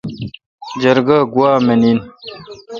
[0.81, 1.97] جرگہ گوا منین۔